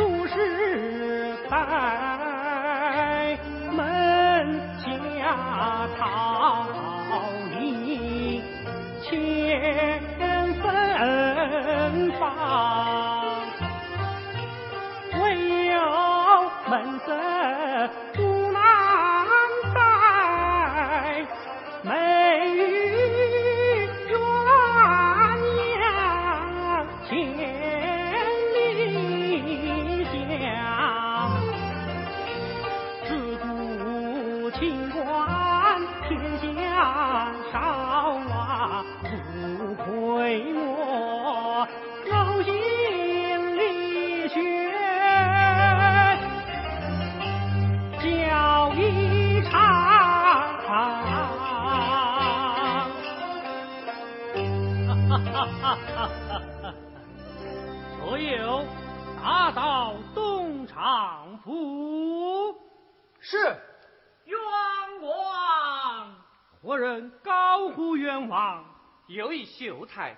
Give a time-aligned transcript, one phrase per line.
[0.00, 1.58] 在祖师代
[3.70, 5.86] 门下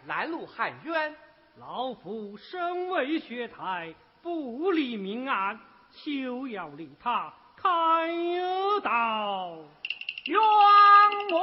[0.06, 1.16] 拦路喊冤，
[1.59, 5.59] 老夫身为学台，不理命案，
[5.91, 8.09] 休要理他开
[8.82, 9.59] 刀。
[10.26, 10.41] 冤
[11.32, 11.43] 枉！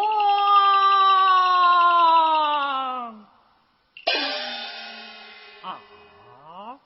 [5.64, 6.80] 啊！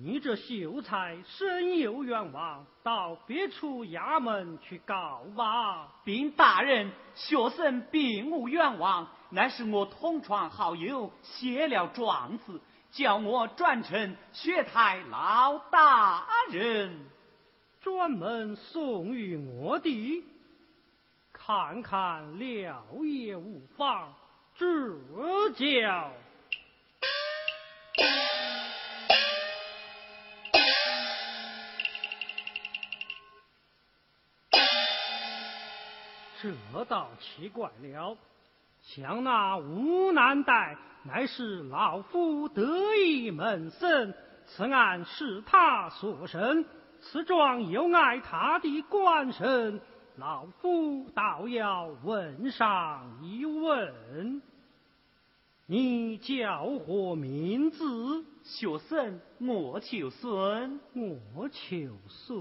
[0.00, 5.88] 你这秀才身有冤枉，到别处衙门去告吧。
[6.04, 17.06] 禀大人，学生并无冤枉，乃是我同窗好友写了状子，叫我转呈薛太老大人。
[17.80, 20.24] 专门送与我的，
[21.32, 24.12] 看看了也无妨，
[24.56, 24.98] 指
[25.56, 26.10] 教。
[36.40, 38.16] 这倒奇怪了，
[38.94, 44.14] 像那吴南代，乃是老夫得意门生，
[44.46, 46.64] 此案是他所生，
[47.02, 49.78] 此状又碍他的官身，
[50.16, 54.40] 老夫倒要问上一问。
[55.66, 58.24] 你叫何名字？
[58.42, 60.80] 学生莫求孙，
[61.34, 62.40] 我求孙。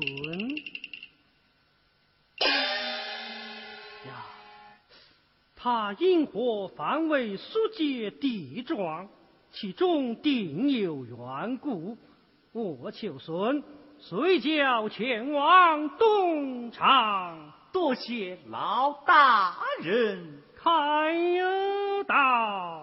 [5.57, 9.09] 呀，他因何反为书节地状？
[9.51, 11.97] 其中定有缘故。
[12.51, 13.63] 我求孙，
[13.97, 20.43] 随叫前往东厂多谢老大人。
[20.55, 22.76] 开道。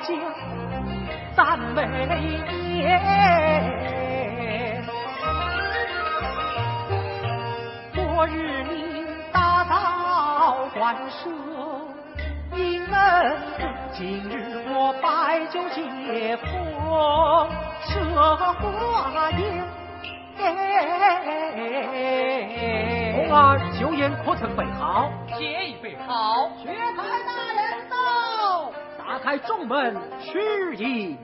[0.00, 0.16] 有褒奖
[1.36, 1.78] 赞美
[2.78, 3.00] 言。
[7.92, 9.04] 昨日你
[10.74, 11.28] 断舍，
[12.56, 12.96] 因恩
[13.92, 16.48] 今日我摆酒接风，
[17.84, 17.90] 舍
[18.36, 19.40] 花宴。
[23.12, 25.10] 红儿酒宴可曾备好？
[25.36, 26.48] 皆已备好。
[26.62, 27.30] 薛太大，
[29.22, 31.18] 开中门，吃饮。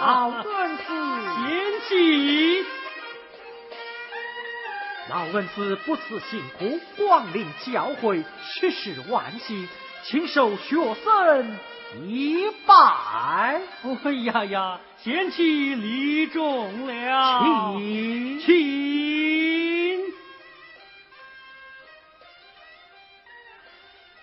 [0.00, 0.84] 老恩师，
[1.34, 2.64] 贤妻，
[5.10, 9.68] 老恩师不辞辛苦，光临教诲，实是万幸，
[10.04, 11.58] 请受学生
[12.06, 12.74] 一拜。
[14.04, 19.67] 哎呀呀，贤妻礼重了，请请。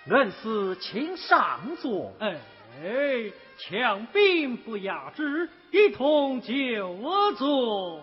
[0.07, 2.13] 恩师请上座。
[2.19, 8.01] 哎，强兵不压制，一同就坐。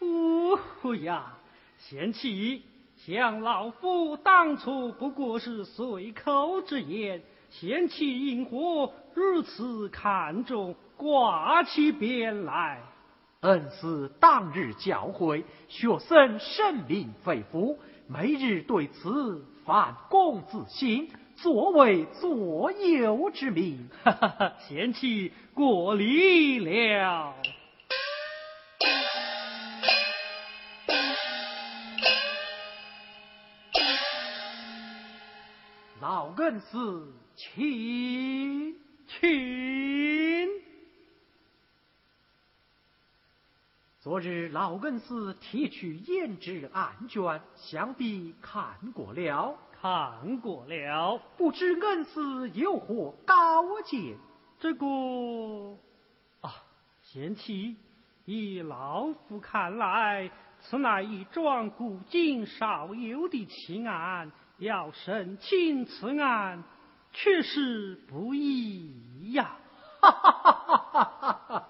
[0.00, 1.34] 呜哦呀，
[1.76, 2.64] 贤妻，
[2.96, 12.80] 想老夫当初不过是随口之言，贤妻因何如此看重，挂起鞭来？
[13.40, 17.74] 恩师当日教诲，学生生命肺腑，
[18.06, 23.88] 每日对此反躬自省，作为左右之命。
[24.04, 27.34] 哈哈哈，贤妻过礼了。
[36.02, 36.76] 老恩师，
[37.36, 38.76] 请
[39.08, 40.29] 请。
[44.10, 49.56] 昨日老恩师提取胭脂案卷，想必看过了。
[49.80, 54.16] 看过了，不知恩师有何高见？
[54.58, 54.84] 这个
[56.40, 56.50] 啊，
[57.04, 57.76] 贤妻，
[58.24, 66.64] 以老夫看来，此乃一桩古今少有的奇案，要审清此案，
[67.12, 69.56] 确实不易呀！
[70.00, 71.69] 哈哈哈哈哈哈！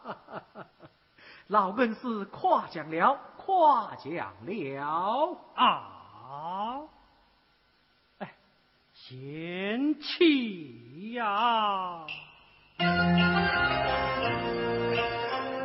[1.51, 6.83] 老恩师夸奖了，夸奖了啊！
[8.19, 8.33] 哎，
[8.95, 12.07] 贤妻呀！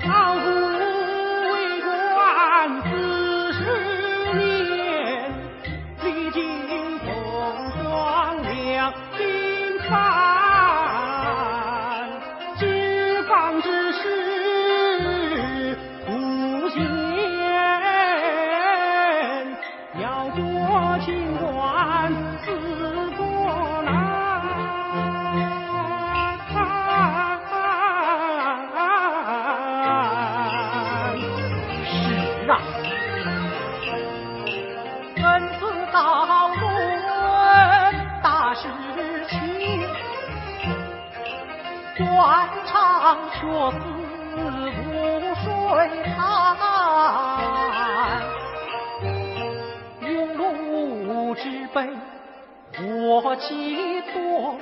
[0.02, 0.65] 老夫
[53.36, 54.56] 几多，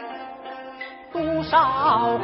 [1.12, 2.20] 多少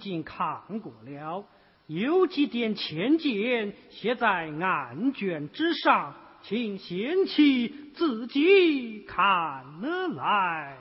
[0.00, 1.46] 已经看过了，
[1.86, 10.78] 有几点浅见写在案卷之上，请贤妻自己看了来。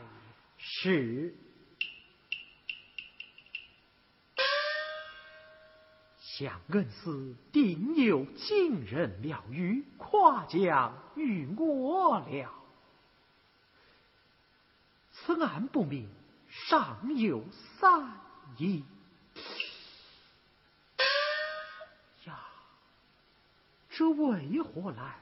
[0.57, 1.35] 是。
[6.21, 12.53] 想恩师定有惊人妙语，夸奖于我了。
[15.11, 16.07] 此案不明，
[16.47, 18.13] 尚有三
[18.57, 18.85] 疑。
[23.99, 25.17] 这为何来？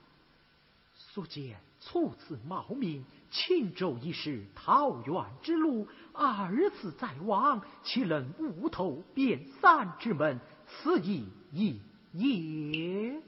[0.93, 10.39] 所见初次冒名，青州一事，桃园之路，二次在望，岂能无头便散之门？
[10.67, 11.81] 此意亦
[12.11, 13.19] 也。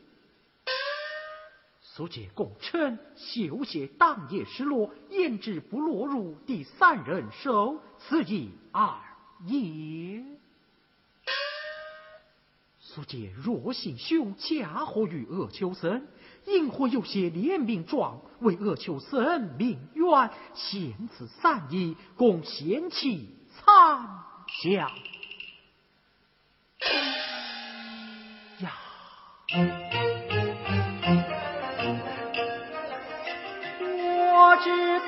[1.81, 7.81] 所见功臣秀谢当夜失落，焉知不落入第三人手？
[7.97, 8.95] 此意二
[9.47, 10.38] 也。
[12.99, 16.05] 所见若行凶嫁祸于恶秋生，
[16.45, 20.29] 因何有些怜悯状为恶秋生命冤？
[20.53, 24.05] 献此善意，共贤妻参
[24.61, 24.89] 详。
[28.59, 28.73] 呀！
[33.95, 34.98] 我知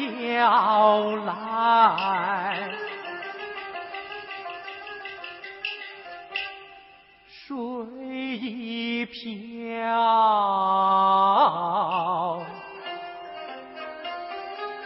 [0.00, 2.68] 叫来？
[7.28, 7.56] 水
[8.36, 9.88] 一瓢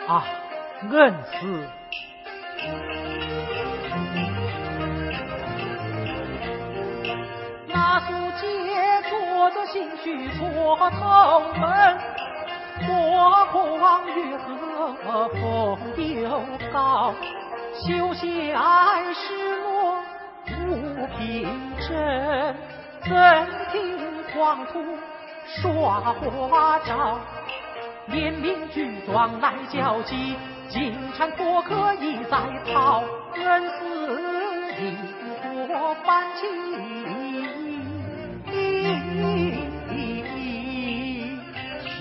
[0.07, 0.25] 啊，
[0.91, 1.69] 恩师，
[7.69, 8.07] 那素
[8.41, 8.47] 姐
[9.11, 10.43] 做着心绪错
[10.91, 11.99] 头门，
[12.87, 14.45] 火光月和
[14.85, 16.29] 风又
[16.73, 17.15] 高，
[17.87, 18.57] 休闲
[19.15, 20.03] 失落
[20.49, 21.49] 无凭
[21.79, 21.89] 证，
[23.03, 23.11] 怎
[23.73, 23.75] 听
[24.35, 24.73] 黄土
[25.47, 27.19] 耍花招？
[28.09, 30.37] 连名举状来交集，
[30.69, 32.39] 金蝉脱壳已在
[32.71, 33.03] 逃，
[33.35, 33.73] 恩师
[34.79, 34.85] 因
[35.43, 36.47] 何反起？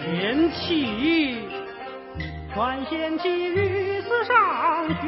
[0.05, 1.42] 贤妻，
[2.53, 5.05] 传贤妻于斯上去，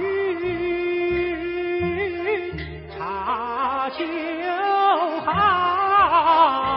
[2.98, 4.04] 茶酒
[5.24, 6.75] 寒，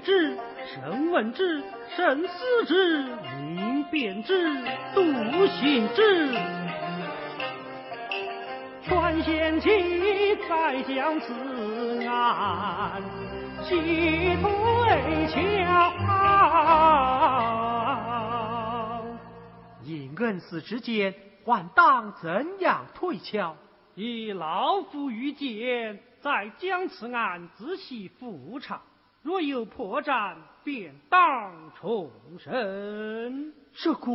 [0.00, 0.36] 之，
[0.66, 1.62] 圣问之，
[1.96, 3.04] 慎思之，
[3.54, 4.56] 明辨之，
[4.94, 5.02] 笃
[5.46, 6.32] 信之。
[8.86, 11.32] 传贤妻再将此
[12.06, 13.02] 案
[13.68, 15.40] 击退桥。
[19.82, 23.56] 以恩师之见，还当怎样推敲？
[23.94, 28.80] 以老夫愚见，再将此案仔细复查，
[29.24, 33.54] 若有破绽，便当重审。
[33.72, 34.10] 这个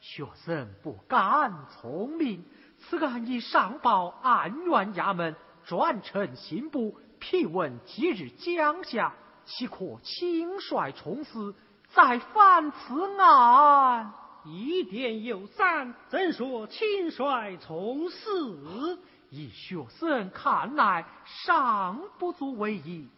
[0.00, 2.44] 学生不敢聪明，
[2.80, 11.54] 此案已上报安源衙门，转呈刑部，批问即日江下，岂可轻率从事，
[11.94, 14.12] 再犯此案？
[14.44, 18.98] 疑点有三，怎说轻率从事？
[19.32, 23.08] 以学生看来，尚不足为意。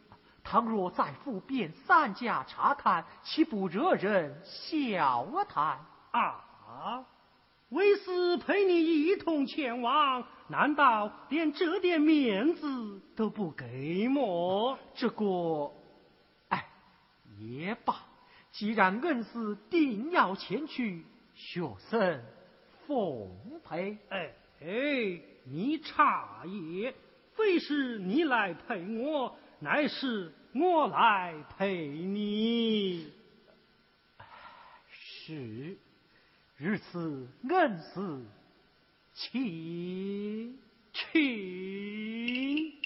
[0.44, 5.80] 倘若再复便三家查看，岂不惹人笑谈？
[6.12, 7.04] 啊！
[7.71, 14.78] 为师陪你一同前往，难道连这点面子都不给么？
[14.94, 15.73] 这个，
[16.50, 16.64] 哎，
[17.40, 17.97] 也罢。
[18.52, 21.04] 既然恩师定要前去，
[21.35, 22.23] 学生
[22.87, 23.99] 奉陪。
[24.11, 24.30] 哎
[24.61, 26.94] 哎，你差也，
[27.34, 33.12] 非是你来陪我，乃是我来陪你。
[34.90, 35.76] 是，
[36.56, 38.24] 如此恩师，
[39.14, 40.58] 请
[40.92, 42.83] 请。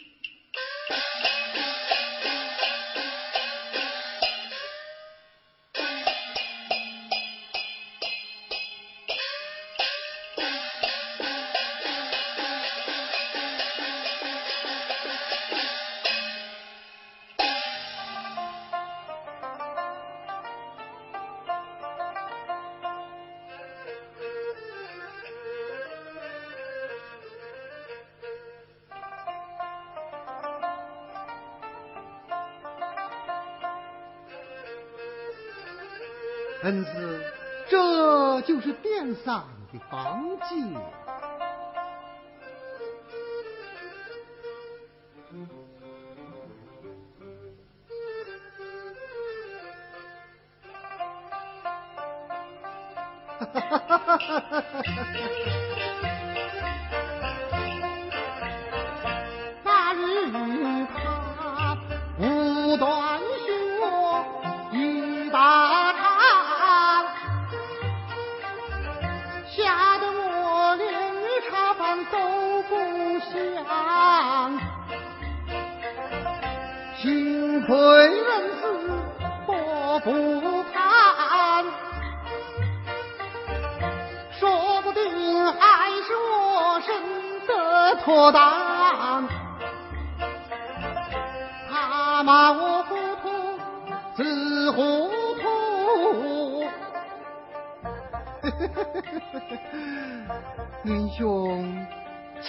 [36.68, 37.22] 恩师，
[37.70, 40.97] 这就是殿上的方解。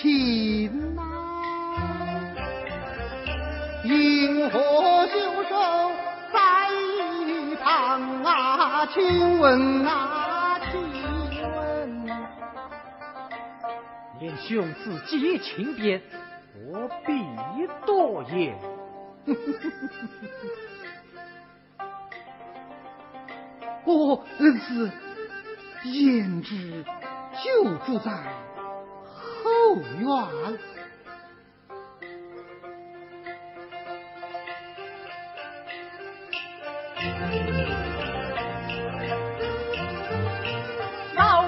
[0.01, 1.01] 请呐，
[3.83, 4.57] 萤火
[5.07, 5.91] 秀手
[6.31, 6.39] 在
[6.71, 10.81] 一旁啊，请问啊，请
[11.51, 12.07] 问。
[14.21, 16.01] 连兄自己请便，
[16.71, 17.21] 我必
[17.85, 18.57] 多言？
[23.83, 24.89] 我，恩师，
[25.83, 26.85] 胭脂
[27.43, 28.11] 就住在
[29.79, 30.09] 后院。
[41.15, 41.43] 老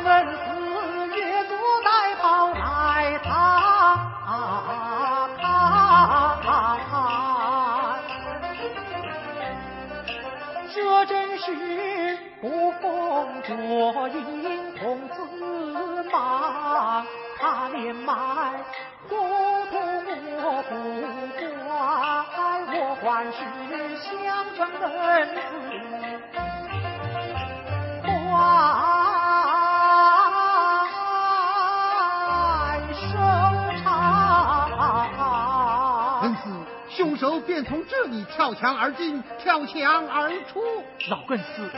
[37.42, 40.62] 便从这里跳墙而进，跳墙而出。
[41.10, 41.70] 老根师，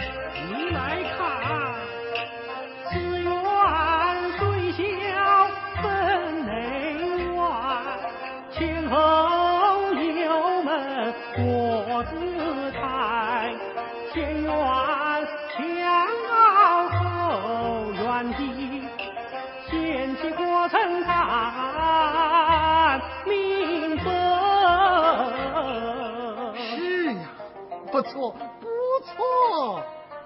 [0.49, 1.75] 您来看，
[28.13, 28.67] 不错，不
[29.03, 29.81] 错。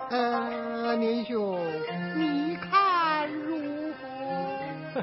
[0.10, 1.58] 呃，年兄，
[2.16, 5.02] 你看如何？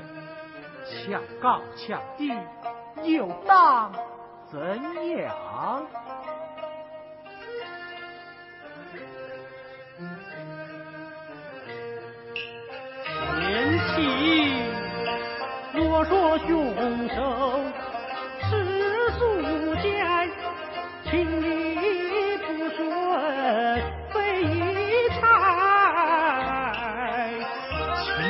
[0.87, 2.31] 抢高抢低，
[3.05, 3.91] 又当
[4.51, 4.61] 怎
[5.17, 5.87] 样？
[13.41, 13.95] 前期
[15.73, 17.17] 若说凶手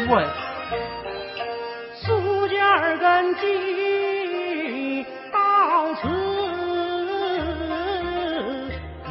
[0.05, 0.23] 请问
[1.95, 6.07] 苏家儿根基到此，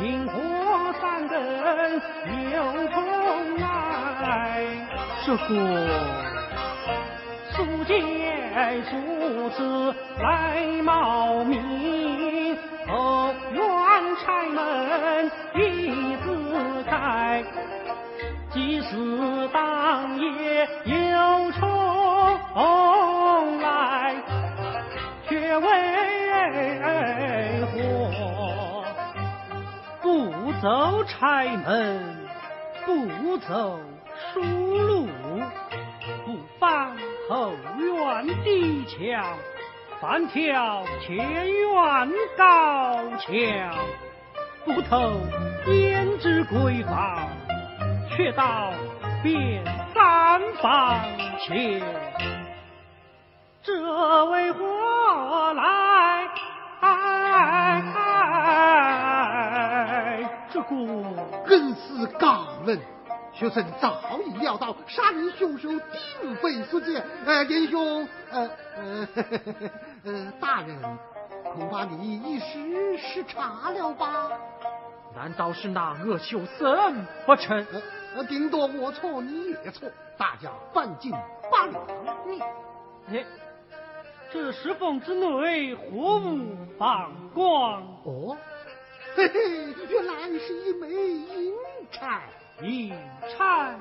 [0.04, 2.00] 萤火三根
[2.54, 4.64] 又重来。
[5.26, 5.48] 这个
[7.56, 8.00] 素见
[8.92, 12.56] 如此来冒名，
[12.88, 13.64] 后院
[14.24, 17.44] 柴门一字开，
[18.52, 20.70] 即使当夜
[30.64, 32.18] 走柴门，
[32.86, 33.82] 不走
[34.32, 35.10] 疏路？
[36.26, 36.96] 不翻
[37.30, 39.38] 后院低墙，
[40.00, 41.18] 翻跳前
[41.52, 43.76] 院高墙，
[44.64, 45.20] 不偷
[45.66, 47.28] 胭脂闺房，
[48.16, 48.72] 却到
[49.22, 50.98] 遍三房
[51.40, 51.82] 前，
[53.62, 56.30] 这为何来？
[60.54, 60.68] 这个
[61.48, 62.80] 更是高人，
[63.34, 67.04] 学生早已料到杀人凶手定非素剑。
[67.26, 69.08] 呃，年兄，呃呃
[70.04, 70.78] 呃，大人，
[71.56, 74.30] 恐怕你一时失察了吧？
[75.16, 77.66] 难道是那恶秀僧不成？
[78.28, 79.90] 顶多我错你也错，
[80.20, 81.12] 大家半斤
[81.52, 81.84] 八两。
[82.28, 82.40] 你，
[83.10, 83.26] 哎，
[84.32, 87.82] 这石缝之内何物放光？
[88.04, 88.38] 哦，
[89.16, 91.54] 嘿嘿，原来是一枚银
[91.92, 92.24] 钗。
[92.64, 92.92] 银
[93.38, 93.78] 钗。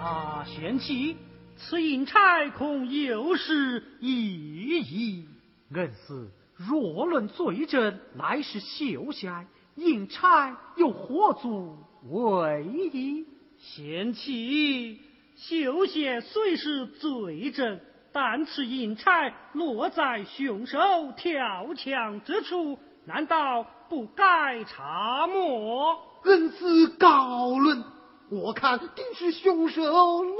[0.00, 1.16] 啊，贤妻，
[1.58, 5.28] 此银钗恐又是意义。
[5.74, 9.44] 恩师，若论罪证，乃是绣下
[9.74, 11.76] 银钗，又何足
[12.08, 13.26] 为意？
[13.58, 14.98] 贤妻，
[15.36, 17.80] 绣鞋虽是罪证，
[18.20, 20.76] 但此银钗落在凶手
[21.16, 22.76] 跳墙之处，
[23.06, 25.96] 难道不该查摸？
[26.24, 27.84] 恩师高论。
[28.28, 29.84] 我看定是凶手
[30.24, 30.36] 落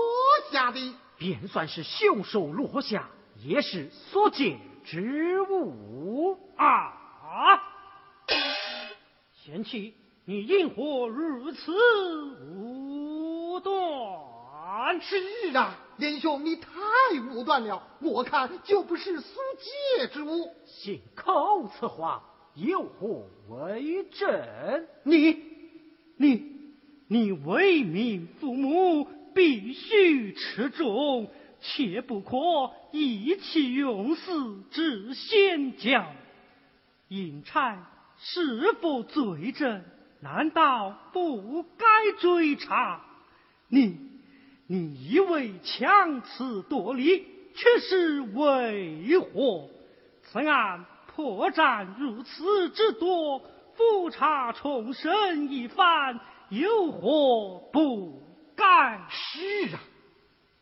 [0.50, 6.92] 下的，便算是凶手落下，也是所见之物啊！
[9.44, 11.72] 贤妻，你因何如此
[12.40, 15.00] 武断？
[15.00, 16.70] 是啊，连兄你太
[17.30, 19.40] 武断了，我看就不是苏
[19.98, 20.52] 借之物。
[20.64, 22.22] 信口此话，
[22.54, 24.86] 有何为证？
[25.04, 25.36] 你，
[26.16, 26.58] 你。
[27.10, 32.36] 你为民父母，必须持重，切不可
[32.92, 34.30] 意气用事
[34.70, 36.04] 之先教。
[37.08, 37.78] 银钗
[38.18, 39.82] 是否罪证？
[40.20, 41.86] 难道不该
[42.20, 43.02] 追查？
[43.68, 44.07] 你，
[44.70, 49.70] 你以为强词夺理，却是为何？
[50.22, 53.40] 此案破绽如此之多，
[53.74, 56.20] 复查重审一番。
[56.50, 58.22] 有何不
[58.54, 59.00] 该？
[59.08, 59.80] 是啊，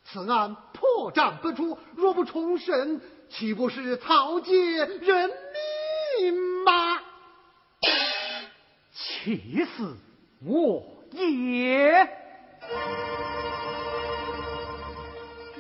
[0.05, 5.31] 此案破绽不出，若不重审，岂不是草菅人
[6.21, 7.01] 命吗？
[8.93, 9.97] 气死
[10.45, 12.09] 我也！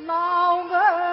[0.06, 1.05] 老恩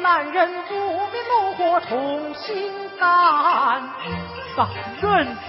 [0.00, 0.74] 男人不
[1.08, 3.82] 必怒火重新干，
[4.56, 4.68] 大
[5.02, 5.40] 人死。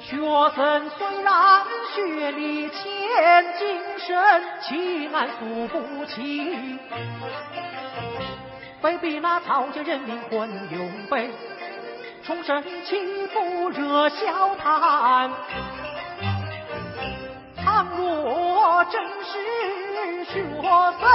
[0.00, 0.16] 学
[0.54, 2.76] 生虽然学历千
[3.58, 6.78] 金深，其难诉不起。
[8.82, 11.30] 被逼那草菅人命混用悲，
[12.24, 15.30] 重生岂不惹笑谈？
[17.64, 19.02] 倘若真
[20.34, 20.62] 是学
[20.98, 21.06] 生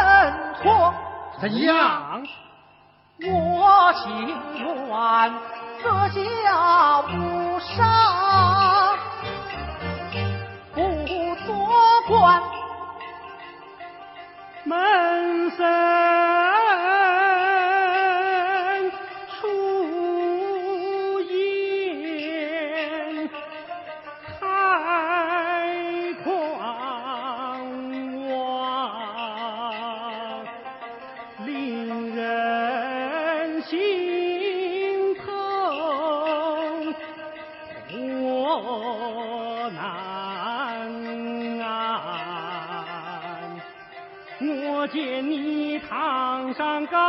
[0.64, 0.94] 错。
[1.42, 2.24] 怎样？
[3.22, 4.34] 我情愿
[5.84, 7.78] 这家无伤，
[10.74, 10.80] 不
[11.46, 11.48] 做
[12.08, 12.42] 官
[14.64, 16.09] 门生。
[44.92, 47.09] 见你堂上高。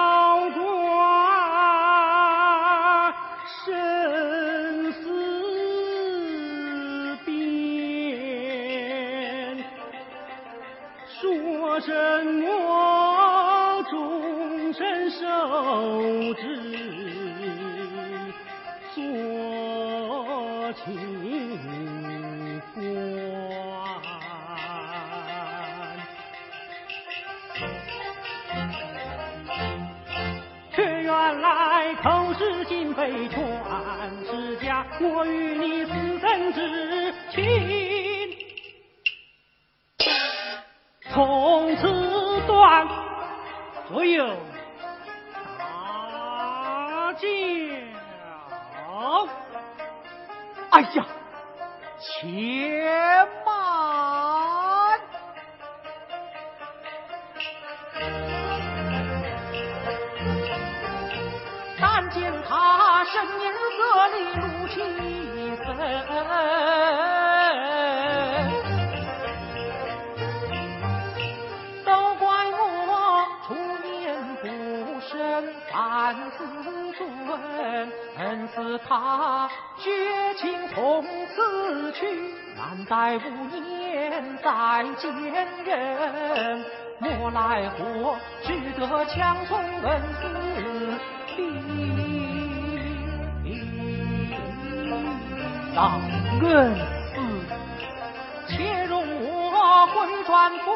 [100.31, 100.71] 我回转府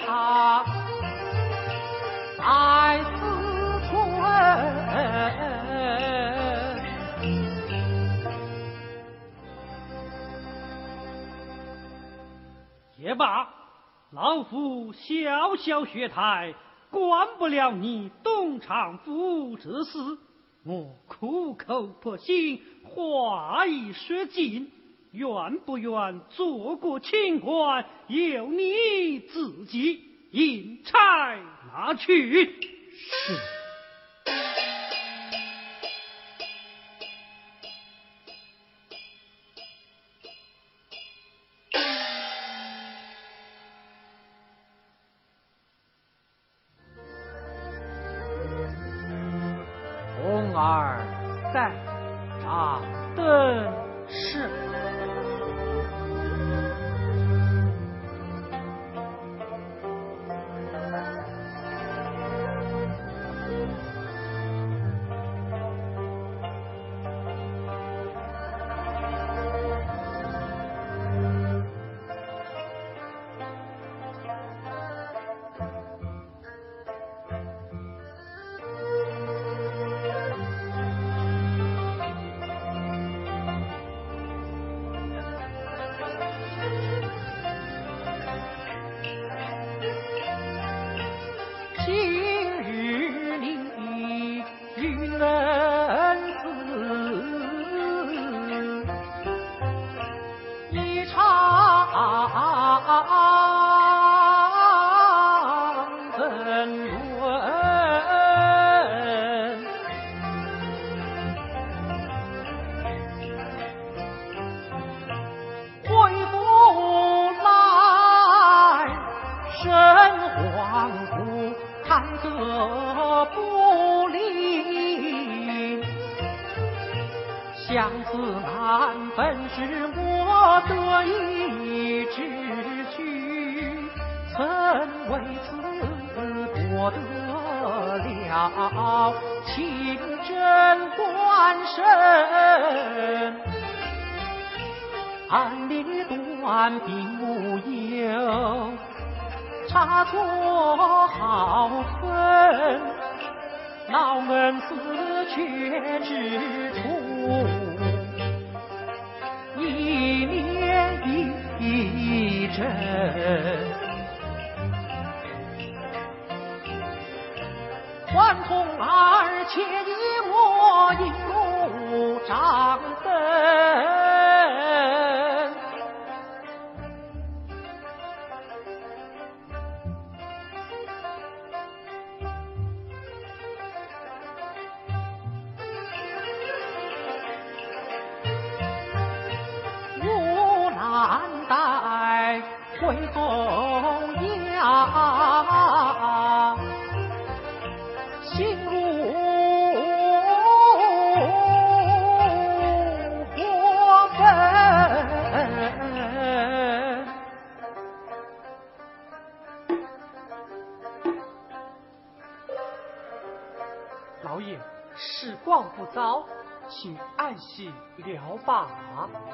[0.00, 0.64] 衙，
[2.36, 3.14] 再思。
[12.98, 13.48] 也罢，
[14.10, 16.52] 老夫小小学台，
[16.90, 19.98] 管不了你东厂府之事。
[20.64, 24.72] 我苦口婆心，话已说尽，
[25.14, 30.00] 愿不愿做个清官，由你自己
[30.32, 31.36] 引差
[31.72, 32.44] 拿去。
[32.44, 33.63] 是。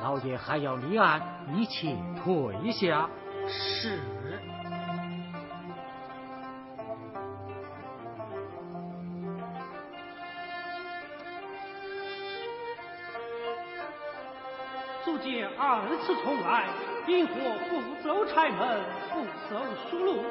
[0.02, 3.08] 老爷还要立案，你且退下。
[3.48, 3.98] 是。
[15.02, 16.66] 足见二次重来，
[17.06, 17.32] 因火
[17.68, 20.22] 不走柴门，不走疏路，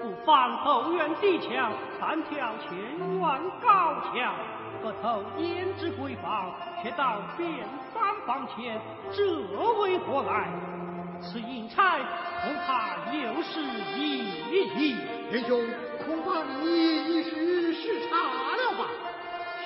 [0.00, 3.20] 不翻后院地墙，单挑前院
[3.60, 4.57] 高墙。
[4.82, 7.50] 个头胭脂闺房，却到边
[7.92, 8.80] 三房前，
[9.12, 9.40] 这
[9.80, 10.48] 为何来？
[11.20, 11.98] 此银钗
[12.42, 13.60] 恐怕又是
[13.96, 14.18] 异
[14.76, 14.96] 议。
[15.30, 15.60] 仁兄，
[16.06, 18.16] 恐怕你一时失察
[18.56, 18.86] 了吧？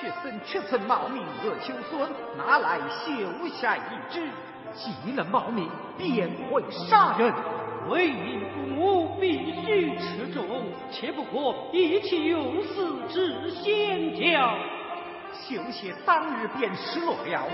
[0.01, 4.27] 学生却曾冒名恶秋孙，拿来绣下一只，
[4.73, 7.31] 既能冒名，便会杀人。
[7.89, 14.57] 为民父母必须持重，切不可意气用事之先教。
[15.33, 17.47] 绣鞋当日便失落了，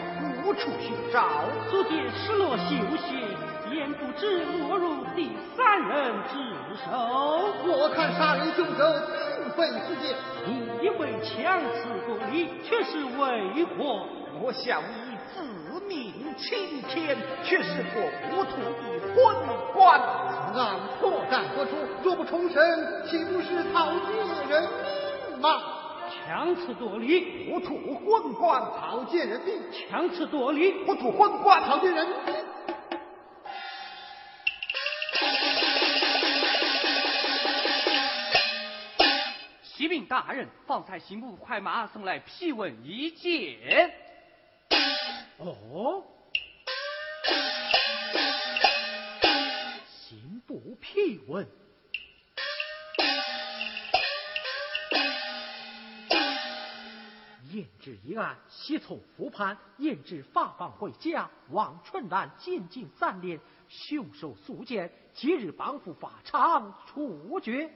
[0.43, 1.27] 无处寻找。
[1.69, 3.25] 所见失落绣鞋，
[3.71, 6.33] 焉不知落入第三人之
[6.75, 6.91] 手？
[7.65, 8.83] 我看杀人凶手
[9.37, 10.15] 并非此件，
[10.45, 14.05] 你以为强词夺理，却是为何？
[14.41, 15.41] 我想你自
[15.87, 18.69] 命青天，却是个糊涂的
[19.13, 19.35] 昏
[19.73, 19.99] 官。
[20.53, 21.71] 此案破绽何处？
[22.03, 22.55] 若不重审，
[23.05, 23.97] 岂不是讨劫
[24.49, 24.61] 人
[25.31, 25.49] 命吗？
[26.29, 29.55] 强词夺理，糊涂昏官，讨劫人命；
[29.89, 32.17] 强词夺理，糊涂昏官，讨劫人命。
[39.63, 43.91] 启禀大人，方才刑部快马送来批文一件。
[45.37, 46.03] 哦，
[49.87, 51.47] 刑部批文。
[57.51, 61.29] 验制一案，系从复判，验制发放回家。
[61.49, 67.69] 王春兰监禁三年，凶手速见，即日帮扶法场处决。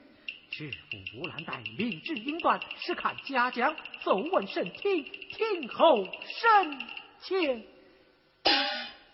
[0.51, 0.77] 知府
[1.19, 6.79] 吴兰黛明知应断，实看家将，奏问审听，听候审
[7.21, 7.65] 前。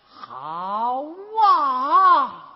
[0.04, 1.02] 好
[1.42, 2.46] 啊！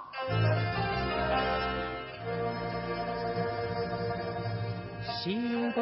[5.23, 5.81] 刑部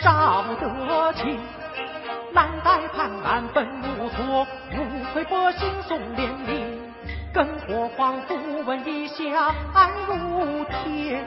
[0.00, 0.42] 直找
[0.86, 1.38] 得清。
[2.32, 3.66] 难待判案本
[3.98, 6.80] 无错，无愧百姓送连理。
[7.32, 8.34] 更何况不
[8.64, 11.26] 问一下安如天，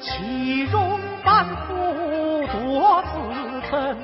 [0.00, 1.74] 岂容反复
[2.46, 3.96] 多自称？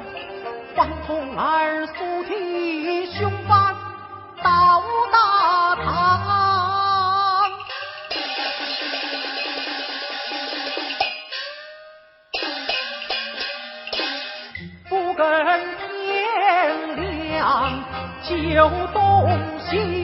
[0.77, 3.75] 黄童儿素体凶犯
[4.43, 4.83] 到
[18.53, 19.27] 有东
[19.71, 20.04] 西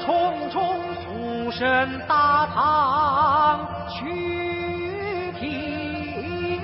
[0.00, 6.60] 怒冲冲速审大唐去平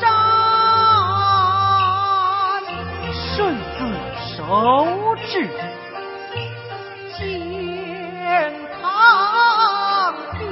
[0.00, 0.08] 斩，
[3.12, 3.78] 顺子
[4.36, 5.50] 手指。
[7.18, 10.44] 见堂边，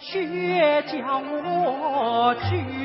[0.00, 2.77] 却叫我举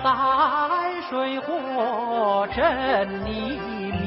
[0.00, 0.10] 只在
[1.10, 3.58] 水火真理
[3.92, 4.00] 明。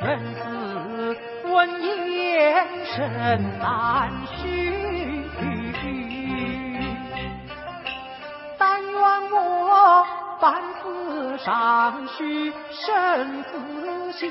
[0.00, 5.24] 人死闻言甚难续，
[8.56, 9.00] 但愿
[9.32, 10.06] 我
[10.40, 14.30] 半死尚虚生死心。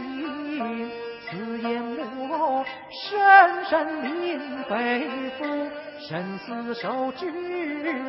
[1.32, 1.84] 此言
[2.30, 5.08] 我深深铭肺
[5.40, 5.70] 腑，
[6.00, 7.32] 生死守之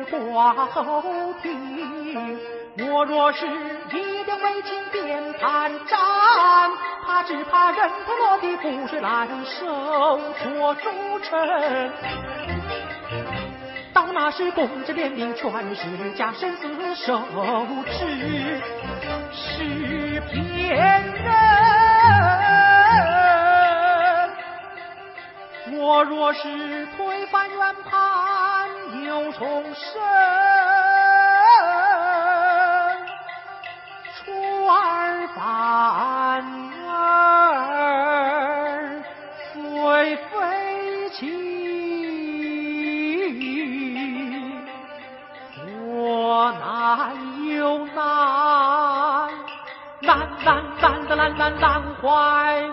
[0.09, 2.39] 挂后庭。
[2.79, 5.99] 我若是一点为情便贪占，
[7.05, 11.91] 怕只怕人头落地覆水难收，错铸成。
[13.93, 17.21] 到那时公职连名全是假，生死守
[17.85, 18.61] 之
[19.31, 22.60] 是骗人。
[25.81, 28.69] 我若是推翻原判，
[29.03, 29.99] 又重生，
[34.13, 34.31] 出
[34.67, 35.43] 尔反
[36.87, 37.63] 尔，
[39.51, 41.19] 虽非亲，
[45.87, 47.17] 我难
[47.47, 47.95] 又难，
[50.01, 52.69] 难难难的难难难坏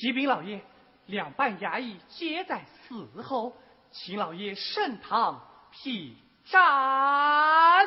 [0.00, 0.60] 启禀老爷，
[1.06, 3.56] 两班衙役皆在死后，
[3.90, 5.42] 请老爷盛堂
[5.72, 7.84] 批斩。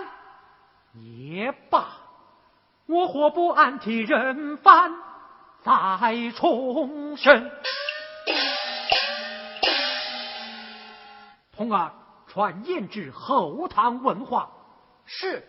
[0.94, 1.88] 也罢，
[2.86, 4.92] 我活不安替人犯，
[5.64, 7.50] 再重审？
[11.54, 11.94] 童儿
[12.28, 14.52] 传言至后堂问话。
[15.06, 15.48] 是，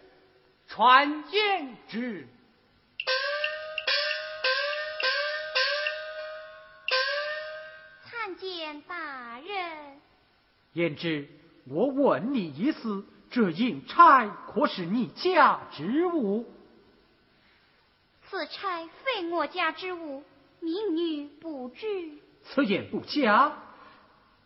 [0.69, 2.29] 传言之。
[10.73, 11.29] 言之，
[11.67, 16.47] 我问你一事，这银钗可是你家之物？
[18.29, 20.25] 此钗非我家之物，
[20.61, 21.87] 民女不知，
[22.45, 23.53] 此言不假。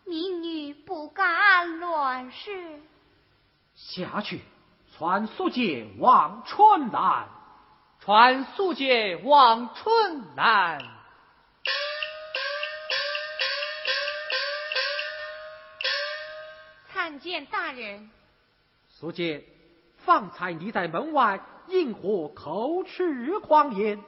[0.05, 2.53] 民女不敢乱说。
[3.75, 4.41] 下去，
[4.97, 7.29] 传速捷望春南。
[7.99, 10.96] 传速捷望春来。
[17.27, 18.09] 见大人。
[18.87, 19.43] 速捷，
[19.97, 24.01] 方才你在门外因何口齿狂言？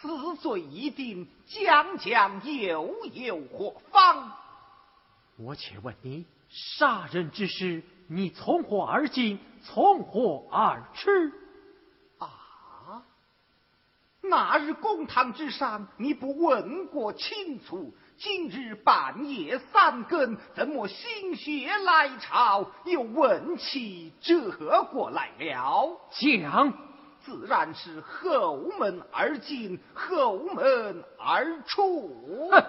[0.00, 4.32] 死罪已定，将将又有何妨？
[5.36, 9.40] 我且问你，杀人之事，你从何而进？
[9.62, 11.10] 从何而去？
[12.18, 13.02] 啊！
[14.22, 17.92] 那日公堂之上，你不问过清楚？
[18.22, 24.50] 今日半夜三更，怎么心血来潮，又问起这
[24.92, 25.98] 过来了？
[26.10, 26.70] 讲，
[27.24, 32.50] 自然是后门而进，后门而出。
[32.50, 32.62] 哼，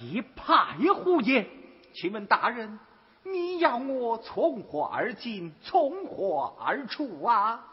[0.00, 1.46] 一派胡言！
[1.92, 2.78] 请问大人，
[3.22, 7.66] 你要我从何而进，从何而出啊？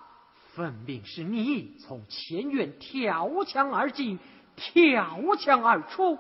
[0.56, 4.20] 分明是你从前院跳墙而进，
[4.58, 6.20] 跳墙而出。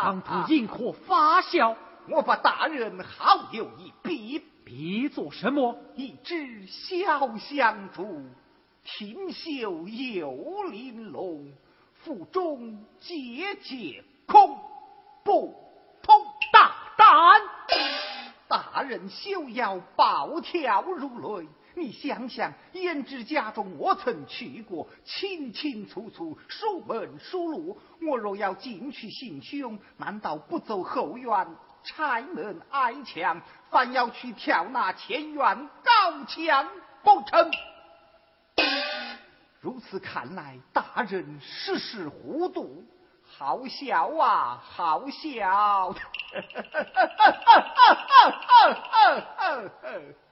[0.00, 1.76] 唐突因何发笑？
[2.08, 5.76] 我把大人好友一比，比作什么？
[5.96, 8.24] 一只小香烛，
[8.84, 11.52] 挺秀有玲珑，
[11.94, 14.58] 腹中结节空。
[15.24, 15.54] 不
[16.02, 17.42] 通大胆！
[18.48, 21.48] 大人休要暴跳如雷。
[21.78, 27.80] 你想想，胭脂家中我曾去过，清清楚楚，熟门熟路。
[28.02, 31.46] 我若要进去行凶，难道不走后院，
[31.84, 36.68] 拆门挨墙，反要去跳那前院高墙
[37.02, 37.50] 不成？
[39.60, 42.84] 如此看来，大人时时糊涂。
[43.30, 45.94] 好笑啊，好笑！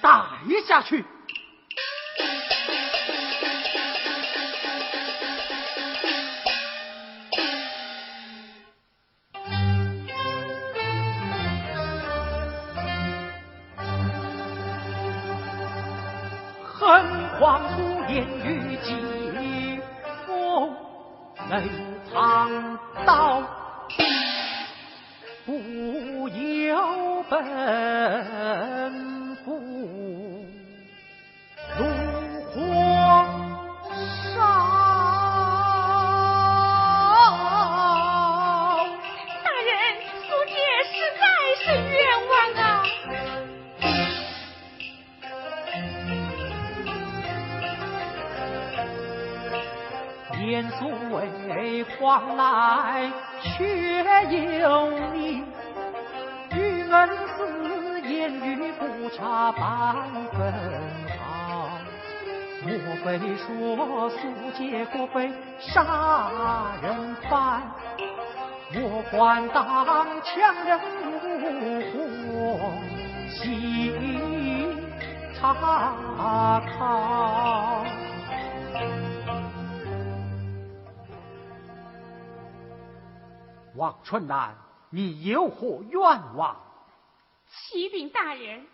[0.00, 0.10] 带
[0.66, 1.04] 下去。
[16.80, 17.04] 恨
[17.38, 17.82] 狂出
[18.12, 19.80] 言于疾
[20.26, 20.72] 风
[21.50, 21.62] 内
[22.10, 23.42] 藏刀，
[25.44, 28.87] 不由本
[50.58, 53.08] 天素为黄来
[53.40, 54.02] 却
[54.58, 55.44] 有你，
[56.50, 59.94] 与恩师言语不差半
[60.32, 60.52] 分
[61.16, 61.68] 毫。
[62.64, 62.72] 莫
[63.04, 64.16] 非说苏
[64.56, 67.62] 姐过非杀人犯？
[68.74, 70.32] 我还当强
[70.66, 70.80] 人
[71.12, 71.14] 入
[72.32, 72.72] 伙
[73.30, 73.94] 细
[75.38, 77.84] 查考。
[83.78, 84.58] 王春兰，
[84.90, 86.00] 你有何愿
[86.34, 86.60] 望？
[87.48, 88.66] 启禀大人，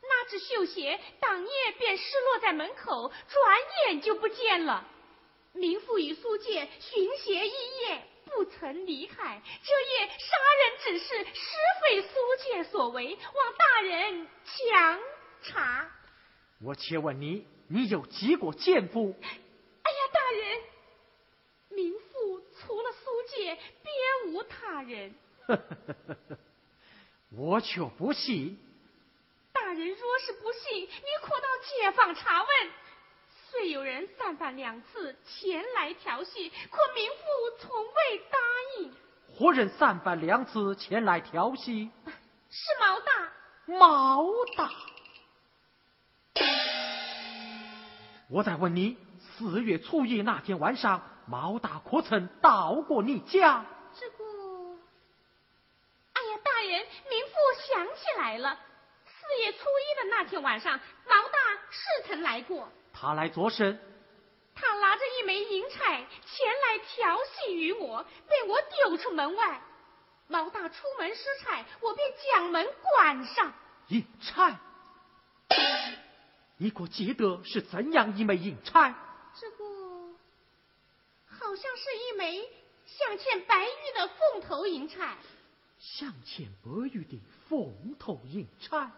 [0.00, 3.58] 那只绣鞋当夜便失落在门口，转
[3.88, 4.86] 眼就不见了。
[5.52, 9.42] 民妇与苏建寻鞋一夜，不曾离开。
[9.64, 12.08] 这夜杀人之事实非苏
[12.44, 15.00] 建所为，望大人强
[15.42, 15.90] 查。
[16.64, 19.12] 我且问你，你有几个奸夫？
[19.20, 20.60] 哎呀，大人，
[21.70, 25.14] 民妇除了苏介，别无他人。
[27.30, 28.58] 我却不信。
[29.52, 30.88] 大人若是不信，你
[31.22, 32.50] 可到街坊查问。
[33.50, 37.16] 虽有人三番两次前来调戏，可民妇
[37.58, 38.38] 从未答
[38.78, 38.94] 应。
[39.34, 41.90] 何人三番两次前来调戏？
[42.50, 43.32] 是毛大。
[43.66, 44.70] 毛大。
[48.30, 51.02] 我再问你，四月初一那天晚上，
[51.32, 53.64] 毛大可曾到过你家？
[53.98, 54.24] 这个，
[56.12, 57.32] 哎呀，大人，民妇
[57.66, 58.58] 想起来了，
[59.06, 60.78] 四月初一的那天晚上，
[61.08, 61.38] 毛大
[61.70, 62.68] 是曾来过。
[62.92, 63.80] 他来作甚？
[64.54, 69.62] 他拿着一枚银钗前来调戏于我，被我丢出门外。
[70.28, 73.54] 毛大出门失钗，我便将门关上。
[73.88, 74.58] 银钗？
[76.58, 78.94] 你可记得是怎样一枚银钗？
[79.34, 79.64] 这个
[81.52, 82.48] 好像是一枚
[82.86, 85.18] 镶嵌白玉的凤头银钗。
[85.78, 88.90] 镶嵌白玉的凤头银钗？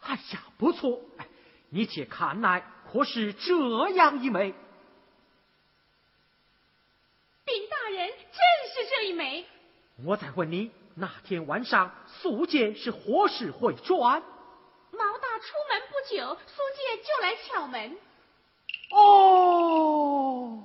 [0.00, 1.00] 哎呀，不错！
[1.16, 1.26] 哎，
[1.70, 2.62] 你且看来，
[2.92, 4.52] 可是这样一枚？
[7.46, 8.18] 禀大人，正
[8.74, 9.46] 是这一枚。
[10.04, 14.22] 我再问你，那天晚上苏姐是何时回转？
[14.90, 17.96] 毛大出门不久，苏姐就来敲门。
[18.90, 20.62] 哦，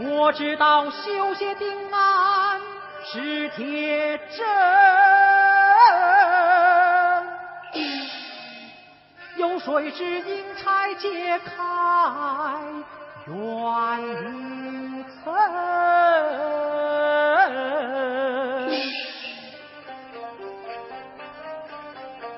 [0.00, 2.60] 我知道修鞋定案
[3.04, 4.46] 是铁证，
[9.36, 11.54] 有谁知阴差揭开
[13.26, 13.36] 冤
[14.02, 15.34] 于层？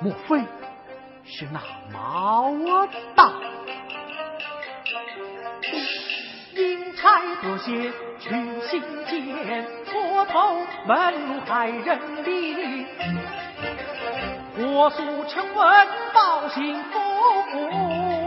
[0.02, 0.42] 莫非
[1.24, 1.60] 是那
[1.92, 2.54] 毛
[3.14, 3.32] 大？
[7.00, 8.28] 阴差得泄去
[8.68, 12.86] 心间，蹉跎门路害人理。
[14.54, 18.19] 火速称文报信府。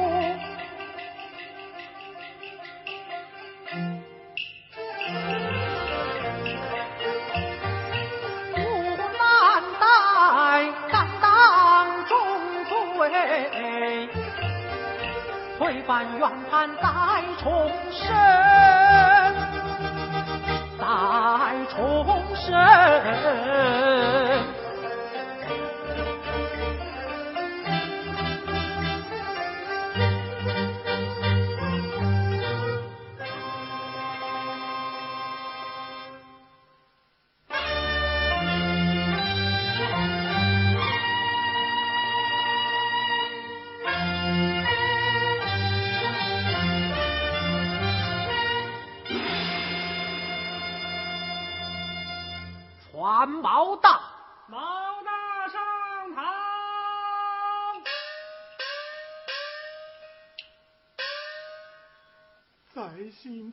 [15.64, 18.73] 推翻原判再重审，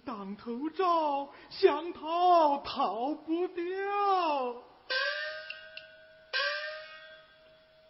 [0.05, 3.65] 当头照，想逃逃不掉。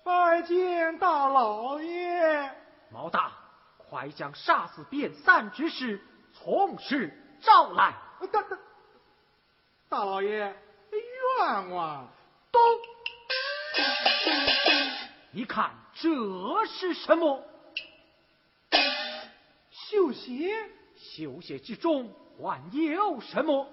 [0.04, 2.50] 拜见大老爷。
[2.90, 3.32] 毛大，
[3.76, 6.02] 快将杀死变散之事
[6.32, 7.94] 从实招来。
[8.32, 8.58] 大大
[9.88, 10.30] 大老爷，
[10.90, 12.08] 冤枉！
[12.50, 12.60] 东，
[15.32, 16.08] 你看这
[16.66, 17.44] 是什么？
[19.70, 20.70] 绣鞋，
[21.16, 23.66] 绣鞋之中还有什么？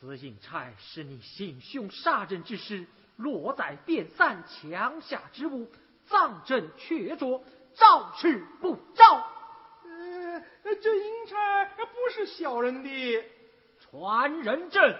[0.00, 2.86] 此银钗是你行凶杀人之时
[3.16, 5.70] 落在变散墙下之物，
[6.06, 7.42] 赃证确凿，
[7.74, 9.26] 照吃不照？
[9.84, 11.84] 呃，这银钗不
[12.14, 13.24] 是小人的，
[13.78, 14.96] 传人证。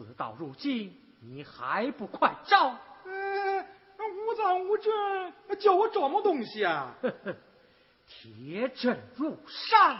[0.00, 2.76] 事到如今，你还不快照？
[3.04, 3.66] 呃，
[4.26, 4.92] 无赃无证，
[5.58, 6.94] 叫我找么东西啊？
[7.02, 7.36] 呵呵，
[8.06, 9.98] 铁证如山。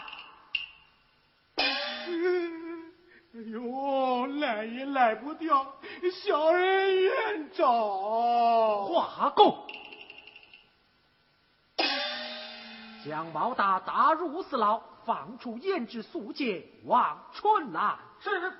[1.57, 5.75] 哎呦，赖也赖不掉，
[6.25, 8.85] 小人愿找。
[8.85, 9.67] 画工，
[13.05, 17.99] 将毛大打入死牢，放出胭脂素戒望春兰。
[18.21, 18.53] 是。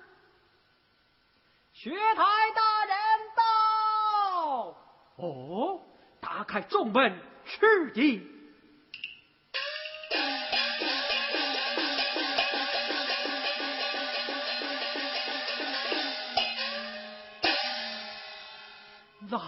[1.83, 2.23] 学台
[2.55, 2.97] 大人
[3.35, 4.77] 到。
[5.17, 5.81] 哦，
[6.21, 7.13] 打开重门，
[7.45, 8.25] 吃进。
[19.29, 19.41] 老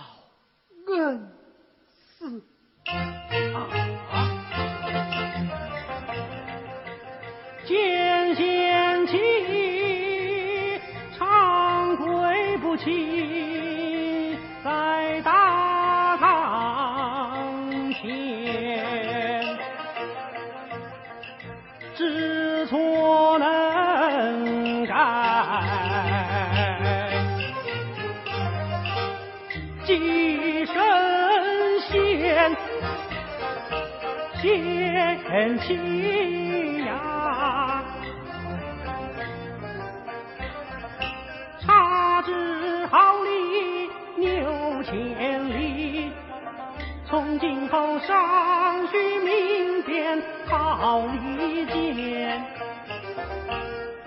[47.15, 52.45] 从今后尚需明辨好离间。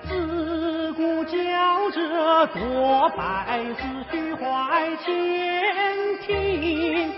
[0.04, 5.08] 自古教者多败，只需怀前
[6.22, 7.14] 庭，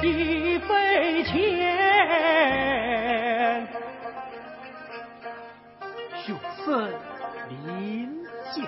[0.00, 1.34] 亦非浅。
[6.24, 6.32] 学
[6.64, 6.90] 僧
[7.50, 8.64] 临见，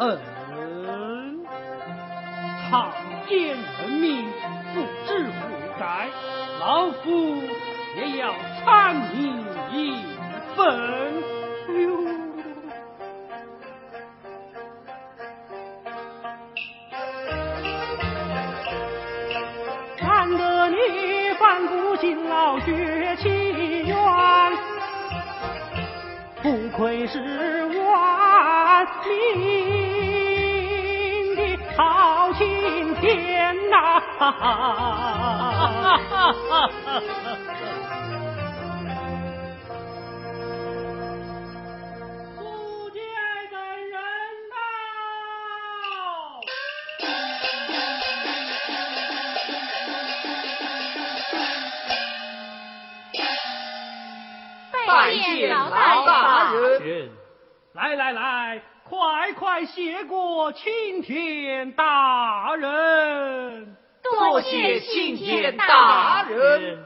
[0.00, 0.18] 嗯，
[2.72, 2.88] 草
[3.28, 4.24] 菅人命，
[4.72, 5.30] 不知悔
[5.78, 6.08] 改，
[6.58, 7.42] 老夫
[7.94, 8.32] 也要
[8.64, 9.94] 参你一
[10.56, 11.22] 份。
[11.68, 12.00] 哎呦！
[20.00, 20.76] 难得你
[21.38, 23.28] 反骨辛劳学其
[23.86, 23.94] 冤，
[26.42, 27.20] 不愧是
[27.84, 29.61] 万民
[33.02, 34.00] 天呐、
[42.38, 43.00] 苏杰
[43.50, 43.58] 本
[43.90, 43.98] 人
[44.48, 44.54] 到。
[54.86, 55.58] 拜见老
[56.06, 57.10] 大人，
[57.72, 62.81] 来来来，快快谢过青天大人。
[64.42, 66.84] 谢信天大人。